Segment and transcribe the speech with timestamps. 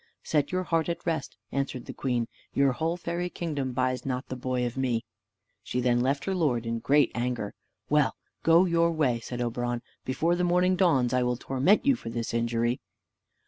[0.23, 4.35] "Set your heart at rest," answered the queen; "your whole fairy kingdom buys not the
[4.35, 5.05] boy of me."
[5.61, 7.53] She then left her lord in great anger.
[7.87, 12.09] "Well, go your way," said Oberon: "before the morning dawns I will torment you for
[12.09, 12.79] this injury."